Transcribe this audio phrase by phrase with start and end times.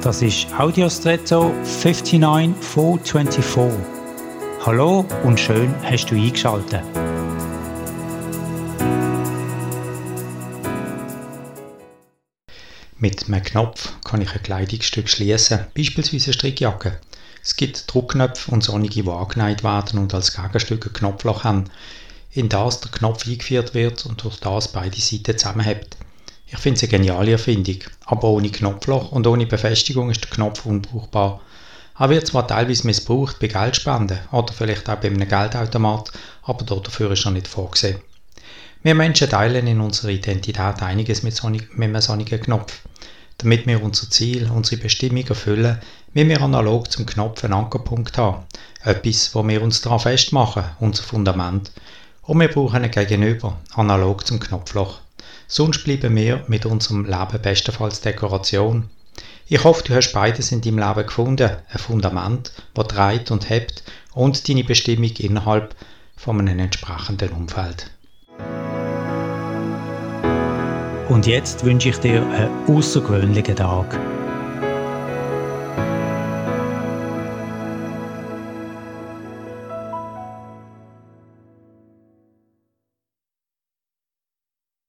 [0.00, 3.84] Das ist Audiostretto 59424.
[4.64, 6.84] Hallo und schön hast du eingeschaltet.
[12.96, 17.00] Mit einem Knopf kann ich ein Kleidungsstück schließen, beispielsweise eine Strickjacke.
[17.42, 21.64] Es gibt Druckknöpfe und sonnige, die angeneigt werden und als Gegenstück ein Knopfloch haben,
[22.30, 25.97] in das der Knopf eingeführt wird und durch das beide Seiten zusammenhält.
[26.50, 27.76] Ich finde es eine geniale Erfindung,
[28.06, 31.40] aber ohne Knopfloch und ohne Befestigung ist der Knopf unbrauchbar.
[31.98, 36.10] Er wird zwar teilweise missbraucht bei Geldspenden oder vielleicht auch bei einem Geldautomat,
[36.44, 37.98] aber dafür ist er nicht vorgesehen.
[38.82, 42.80] Wir Menschen teilen in unserer Identität einiges mit, so, mit einem solchen Knopf.
[43.36, 45.78] Damit wir unser Ziel, unsere Bestimmung erfüllen,
[46.14, 48.46] müssen wir analog zum Knopf einen Ankerpunkt haben.
[48.84, 51.72] Etwas, wo wir uns daran festmachen, unser Fundament.
[52.22, 55.00] Und wir brauchen ein Gegenüber, analog zum Knopfloch.
[55.50, 58.90] Sonst bleiben wir mit unserem Leben bestenfalls Dekoration.
[59.46, 61.50] Ich hoffe, du hast beides in deinem Leben gefunden.
[61.70, 63.82] Ein Fundament, das trägt und hebt
[64.12, 65.74] und deine Bestimmung innerhalb
[66.16, 67.90] von einem entsprechenden Umfeld.
[71.08, 73.98] Und jetzt wünsche ich dir einen außergewöhnlichen Tag.